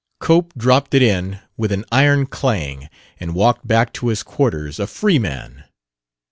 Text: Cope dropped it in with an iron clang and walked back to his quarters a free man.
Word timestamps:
Cope 0.19 0.55
dropped 0.55 0.95
it 0.95 1.03
in 1.03 1.37
with 1.57 1.71
an 1.71 1.85
iron 1.91 2.25
clang 2.25 2.89
and 3.19 3.35
walked 3.35 3.67
back 3.67 3.93
to 3.93 4.07
his 4.07 4.23
quarters 4.23 4.79
a 4.79 4.87
free 4.87 5.19
man. 5.19 5.65